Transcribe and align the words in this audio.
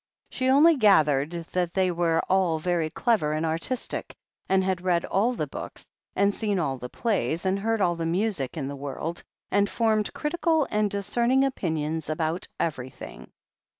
She 0.31 0.49
only 0.49 0.77
gathered 0.77 1.45
that 1.51 1.75
they 1.75 1.91
were 1.91 2.23
all 2.27 2.57
very 2.57 2.89
clever 2.89 3.33
and 3.33 3.45
artistic, 3.45 4.15
and 4.49 4.63
had 4.63 4.81
read 4.81 5.05
all 5.05 5.33
the 5.33 5.45
books, 5.45 5.85
and 6.15 6.33
seen 6.33 6.57
all 6.57 6.79
the 6.79 6.89
plays, 6.89 7.45
and 7.45 7.59
heard 7.59 7.81
all 7.81 7.93
the 7.95 8.07
music, 8.07 8.57
in 8.57 8.67
the 8.67 8.75
world, 8.75 9.21
and 9.51 9.69
formed 9.69 10.11
critical 10.15 10.67
and 10.71 10.89
discerning 10.89 11.43
opinions 11.45 12.09
about 12.09 12.47
everything. 12.59 13.29